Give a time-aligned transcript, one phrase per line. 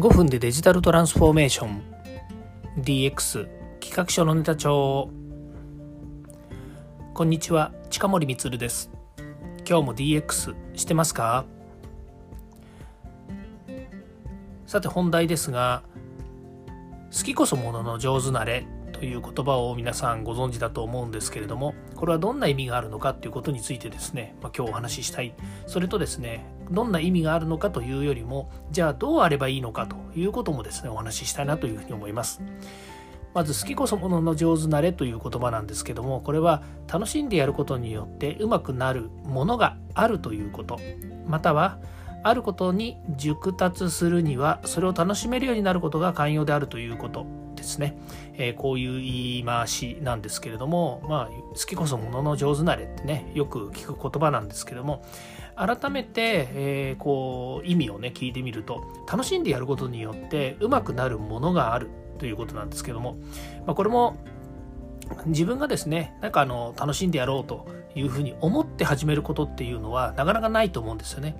[0.00, 1.82] 5分でデジタルトランスフォーメーション。
[2.78, 3.46] DX
[3.80, 5.10] 企画書のネタ帳
[7.12, 8.90] こんにちは近森光です。
[9.68, 11.44] 今日も DX してますか？
[14.64, 15.82] さて本題ですが
[17.14, 25.34] 好きこそものの上手なれという言葉を皆さんご存知だと思うんですけれどもこれはどんな意味があるのかということについてですね、まあ、今日お話ししたい。
[25.66, 32.42] それとですねどんな意味があるのかというよりもじゃあどうあればいいのかということもですねお話ししたいなというふうに思います。
[33.32, 40.78] まず好きこそものの上手なれという言葉なんですけどもこれは楽しんでやることによってうまくなるものがあるということ。
[41.26, 41.78] または
[42.22, 47.26] あることに熟達するにはそれを楽しめるようになることが寛容であるということ。
[47.60, 47.96] ですね、
[48.34, 55.04] えー、こういう言い回しなんですけれども、まあ、好きこそものの上手なれってねよく聞く言葉なんですけども
[55.56, 63.16] 改めて、えー、こう意味をね聞いてみると楽しんでやることによってうまくなるものがあるということなんですけども、
[63.66, 64.16] まあ、これも
[65.26, 71.36] 自分がですねなんかあの楽しんでやろうというふうに思って始めることっていうのはなかなかないと思うんですよね。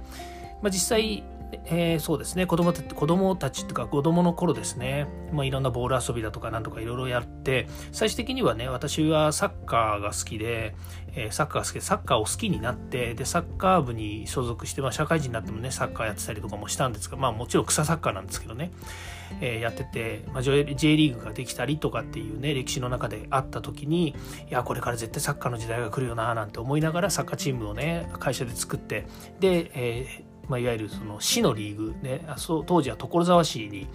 [0.62, 1.23] まあ、実際
[1.67, 2.47] えー、そうですね。
[2.47, 10.75] 子供た子供たちとか子供の頃ですね、まあ、いろんなボール遊びだとかなんとかいろいろやって最終的にはね私はサッカーが好きで、
[11.15, 18.73] えー、サッカーが好きでサッカーを好きになってでサッカー部に所属して、まあ、社会人になってもねサッカーやってたりとかもしたんですがまあもちろん草サッカーなんですけどね、
[19.41, 24.15] えー、やってて、まあ、J, J リーグができたりとかっていうね歴史の中であった時にい
[24.51, 29.06] やこれから絶対サッカーの時代が来るよななんて思いながらサッカーチームをね会社で作って
[29.39, 33.87] で、えーまあ、いわゆるその市のリーグねそ当時は所沢市に、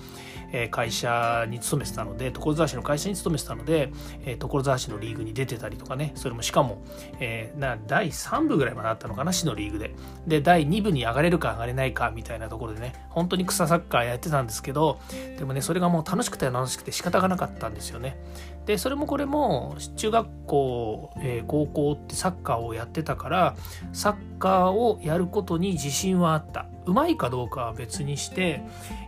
[0.52, 3.92] え会社に勤めてたので所沢市の会社に勤めてたので、
[4.26, 6.82] え所沢市のリーグに出てたりとかねそれもしかも、
[7.20, 9.96] え、な第3部ぐらいまであったのかな市のリーグで。
[10.28, 15.00] で第2部に上がれるか上がれないかみたいなところでね本当に草サッカーやってたんですけど
[15.38, 18.17] でもねそれがもう楽しくて楽しくて仕方がなかったんですよね。
[18.66, 23.55] でそれもこれも中学校、え、高校ってサッカーをやってたから
[23.94, 26.66] サッカーをやることに自信はあった。
[26.86, 28.62] うまいかどうかは別にして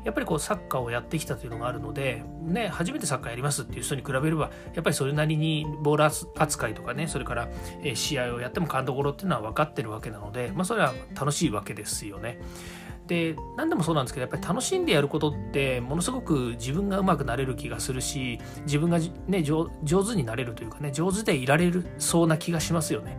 [0.03, 6.05] やっぱりこうサッカーをやってきたというのがあるので、ね、初めてサッカーやりますっていう人に比べればやっぱりそれなりにボール
[6.41, 7.49] 扱いとかねそれから
[7.93, 12.39] 試合をやっても勘どころっていうのは分かってるわけなので、まあ、それは楽しいわけですよね。
[13.07, 23.17] で何でもそうなんですけどやっぱり楽しんでやることってものすごく自分がうまくなれる気がするし自分がね上手になれるというかね上手でいられるそうな気がしますよね。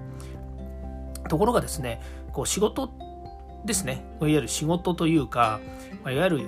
[1.28, 2.00] ところがですね
[2.32, 2.90] こう仕事
[3.64, 5.60] ですねいわゆる仕事というか
[6.02, 6.40] いわゆる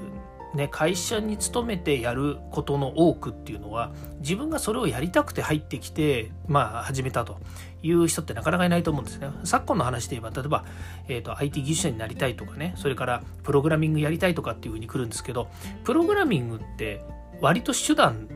[0.54, 7.38] ね、会社に勤めてやることの多くっていうのは自分がそれをやりたくて入ってきて、まあ、始めたと
[7.82, 9.30] いう人ってなかなかいないと思うんですね。
[9.44, 10.64] 昨今の話で言えば例えば、
[11.08, 15.48] えーと、IT 技術者になりたいとかねそれからプログラミングやりたいとかっていうふうに来るんですけど
[15.84, 17.00] プログラミングって
[17.40, 18.28] 割と手段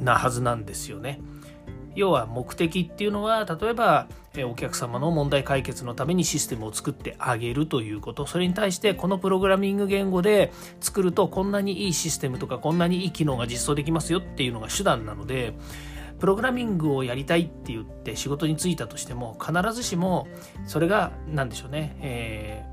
[0.00, 1.20] なはずなんですよね。
[2.00, 4.06] 要は目的っていうのは例えば
[4.46, 8.26] お客様の問題解決のためにシステムを作ってあげるということ。
[8.26, 10.50] それに対してこのプログラミング言語で
[10.80, 15.52] 作るとこんなにいいシステムとかこんなにいい機能が実装できますよっていうのが手段なので
[16.20, 20.26] プログラミングをやりたいって言って仕事に就いたとしても必ずしも
[20.66, 22.64] それが何でしょうね、え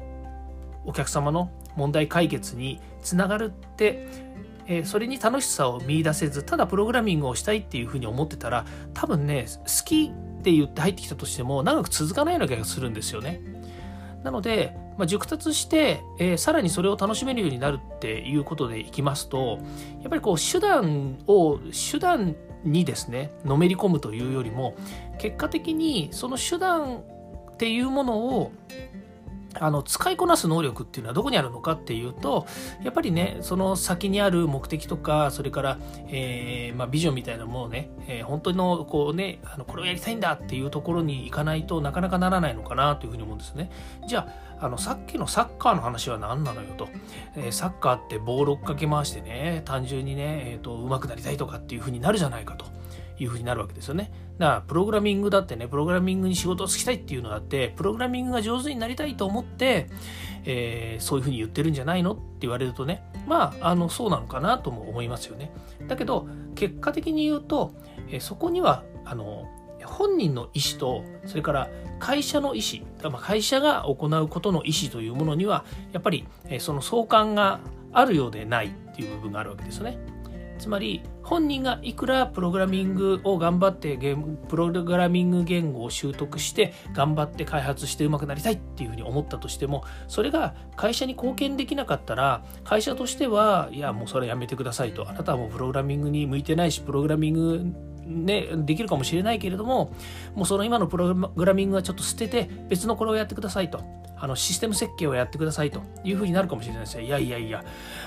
[0.85, 4.07] ー、お客様の問題解決につながるって
[4.67, 13.41] えー、それに楽しさを見いだせずただプログラミングをしたいっていうふうに思ってたら多分ね好きって言って入ってきたとしても長く続かないような気がするんですよね。
[14.23, 19.59] なので、まあ、熟達して、えー、さらにそれを楽しめるようになるっていうことでいきますと
[20.01, 21.59] やっぱりこう手段を
[21.91, 24.75] 手段にですねのめり込むというよりも
[25.19, 27.03] 結果的にその手段
[27.53, 28.51] っていうものを
[29.59, 32.45] あの使いこなす能力っていうのはどこにあるのかっていうと
[32.83, 43.69] やっぱりねその先にある目的とかそれから、えー、まあ、ビジョンみたいなものをね、えー、本当のこうねあのこれをやりたいんだっていうところに行かないとなかなかならないのかなというふうに思うんですね。
[44.07, 44.27] じゃ
[44.59, 46.89] ああのさっきのサッカーの話は何なのよと、
[47.35, 52.65] えー、サッカーってボール追っかけ回してね単純にね、えーと、と上手くなりたいとかっていうふうになるじゃないかと。
[53.19, 54.11] いうふうになるわけですよね。
[54.37, 59.89] だからプログラミングだってねプログラミングに仕事をつきたいっていうのだってプログラミングが上手になりたいと思って、
[60.45, 65.51] えー、そういうふうに言ってるんじゃないのって言われるとねまああのそうなのかなとも思いますよね。
[65.87, 67.73] だけど結果的に言うと、
[68.09, 69.47] えー、そこにはあの
[69.85, 71.69] 本人の意思とそれから
[71.99, 76.27] 会社の意思会社が行うことの意思というものにはやっぱり
[76.59, 77.61] その相関が
[77.93, 79.97] あるようでないっていう部分があるわけですよね。
[80.57, 95.09] つまり本人がいくらプログラミングを頑張ってゲームプログラミング言語を習得して頑張って開発してうまくなりたいっていうふうに思ったとしてもそれが会社に貢献できなかったら会社としてはいやもうそれやめてくださいと。
[95.09, 99.93] あなたはもうプログラミングに向いてないしプログラミングね、できるかもしれないけれども
[100.33, 103.83] もうその今のプログラミングはちょっと捨てて別のこれをやってくださいと。
[104.19, 107.01] あのシステム設計をやってくださいというふうになるかもしれないですよ。
[107.01, 107.63] いやいやいや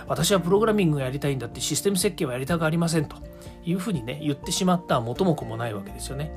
[0.06, 3.16] 私はプログラミングをやりたいんだってシステム設計はやりたくありませんと。
[3.64, 6.32] いうふうにね言ってしまった元も子もないわけですよね。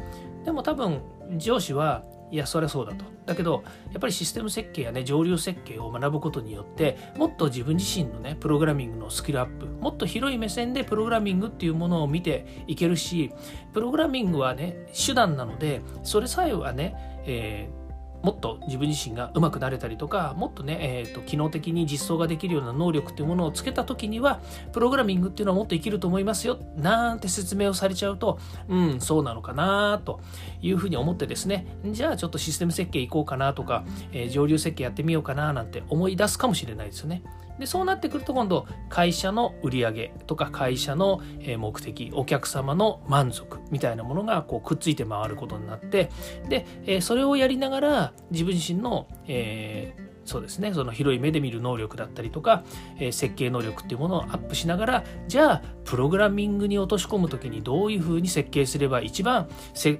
[0.45, 1.01] でも多分
[1.37, 3.05] 上司はいやそりゃそうだと。
[3.25, 13.31] だけどやっぱりシステム設計やね上流設計を学ぶことによってもっと自分自身のねプログラミングのスキルアップもっと広い目線でプログラミングっていうものを見ていけるし
[13.71, 17.82] プログラミングはね手段なのでそれさえはね、えー
[18.23, 24.41] もっと自分自身がうまくなれたりとかもっとね、えーと、機能的に実装ができるような能力っていうものをつけた時には
[24.71, 28.39] プログラミングっていうのはもっと生きると思いますよなんて説明をされちゃうと
[28.69, 30.21] うんそうなのかなと
[30.61, 33.83] いうふうに思ってですねじゃあちょっとシステム設計いこうかなとか、
[34.13, 37.23] えー、上流設計やってみようかななんて思い出すかもしれないですよね。
[37.63, 41.21] でそうなってくると今度会社の売り上げとか会社の
[41.57, 46.11] 目的お客様の満足みたいなものがこうくっついて回ることになって
[46.49, 52.63] でそれをやりながら自分自身の、えーそうですねその広い目で見る能力だったりとか、
[52.97, 59.49] えー、設計能力っていうものをアップしながらじゃあプログラミングに落とし込む時にどういうふうに設計すれば一番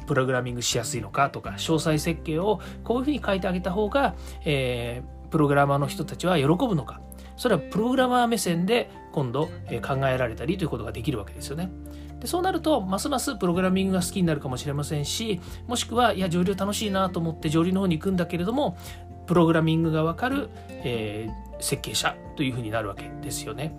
[0.08, 7.02] プログラミングしやすいのかとか詳細設計をこういうふうに書いてあげた方が、えー、プログラマーの人たちは喜ぶのか
[7.38, 9.48] それはプログラマー目線で今度
[9.82, 11.72] 考えられたりということができるわけですよね。
[12.20, 18.78] でそうなるとますますプログラミングが好きになるかもしれませんしもしくはいや上流楽しいなと思って上流の方に行くんだけれども
[19.28, 23.76] プログラミングが分かる、えー、設計者というふうになるわけですよね。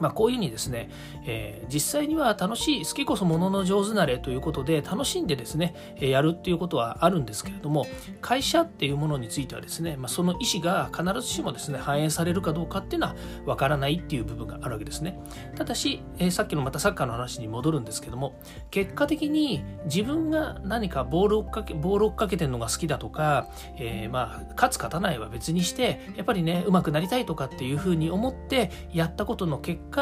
[0.00, 0.90] まあ、こういうふうにですね、
[1.26, 7.86] えー、実際には楽しい好きこそものの上手なれということで楽しんでですね、えー、やるっていうことはあるんですけれども
[8.20, 15.18] 会社っていうものについてはですね、まあ、その意思が必ずしもですね反映されるかどうかっていうのはわからないっていう部分があるわけですね。
[15.56, 23.48] ただし、えー、さっきのまたサッカーの話に戻るんですけども結果的に自分が何かボールを追っかけボールを追っかけてるのが好きだとか、
[23.78, 29.93] えまあ勝つ勝たないは別にしてやっぱりね上手くなりたいとかっていうふうに思ってやったことの結果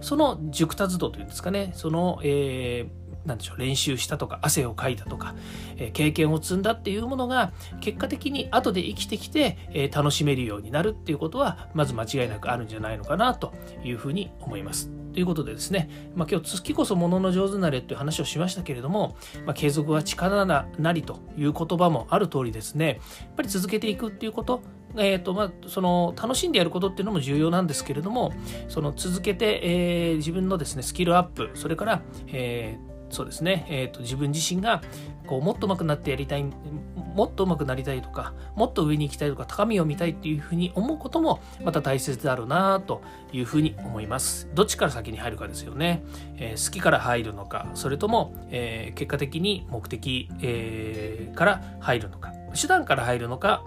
[0.00, 5.34] その熟達度というんですかねその、えーなんでしょう練習したとか汗をかいたとか、
[5.76, 13.52] えー、経験を積んだっていうものが結果的に後で生きてきて、えー、楽しめるようになるっていうことはまず間違いなくあるんじゃないのかなと
[13.84, 14.90] いうふうに思います。
[15.12, 24.62] ということでですね、まあ、今日月こそものの上手なれという話をしましたけれども、まあ、継続は力なりという言葉もある通りですねやっぱり続けていくっていうこと
[24.96, 28.32] えーとまあ、その楽しんでやることっていうのも重要なんですけれども
[28.68, 34.82] その続けて、えー、自分のですねスキルアップそれから、えー、そうですね、えーと、自分自身が
[35.26, 43.02] こうもっと上手くなってやりたいもっと上手くなりたいとかもっと上に行きたいとか高みを見たいっていうふうに思うこともまた大切だろうなと
[43.32, 44.48] いうふうに思います。
[44.54, 46.04] どっちから先に入るかですよね、
[46.36, 53.64] えー、好きから入るのかそれとも、えー、結果的に目的、えー、から入るのか手段から入るのか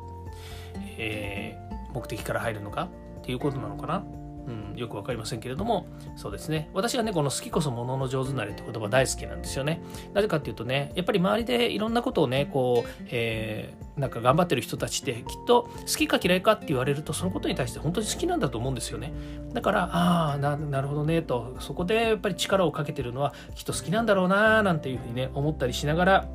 [0.98, 4.04] えー、目的から入るのかっていうことなのかな、
[4.48, 5.86] うん、よく分かりませんけれども。
[6.16, 6.70] そうですね。
[6.74, 9.82] 私はねこの好きこそものの上手なれって言葉大好きなんですよね。
[10.14, 19.14] なぜかっていうとねやっぱり周りでいろんなことをねこう、えー、なんか頑張ってる人たちってきっと好きか嫌いかって言われるとそのことに対して本当に好きなんだと思うんですよね。
[19.54, 26.28] だからああなるほどねとそこでやっぱり力をかけてるのはきっと好きなんだろうななんていうふうにね思ったりしながら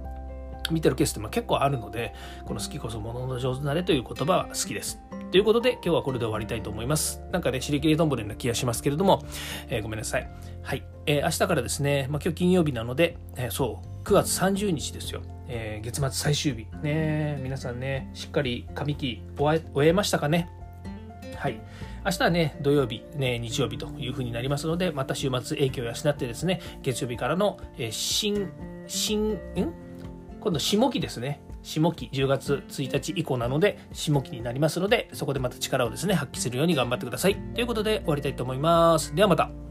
[0.71, 2.15] 見てるケースって結構あるので、
[2.47, 5.01] この好きこそものの上手なれという言葉は好きです。
[5.31, 7.23] ということで今日はこれで終わりたいと思います。
[7.33, 9.23] なんかね、尻切りどんぶりな気がしますけれども、
[9.69, 10.31] えー、ごめんなさい。
[10.63, 10.85] はい。
[11.07, 15.23] えー、明日からですね、まあ、今日金曜日なので、えー、そう、9月30日ですよ。
[15.49, 16.67] え月末最終日。
[16.83, 20.49] ね皆さんね、しっかり上期終えましたかね？
[21.37, 21.61] はい。
[22.05, 28.49] 明日はね、土曜日、ね、日曜日というふうになりますので、また週末影響を養ってですね、月曜日からの、え新、
[28.87, 29.39] 新、ん？
[30.41, 31.41] 今度下期ですね。
[31.63, 37.37] 下期10月1日以降なので下期になりますのでそこでまた力をですね発揮するように頑張ってください。
[37.55, 39.15] ということで終わりたいと思います。
[39.15, 39.68] ではまた。